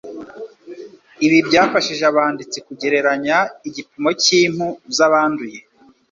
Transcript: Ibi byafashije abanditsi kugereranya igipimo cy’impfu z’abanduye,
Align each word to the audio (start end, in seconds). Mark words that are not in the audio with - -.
Ibi 1.25 1.39
byafashije 1.47 2.03
abanditsi 2.11 2.57
kugereranya 2.67 3.37
igipimo 3.67 4.09
cy’impfu 4.23 4.67
z’abanduye, 4.97 5.59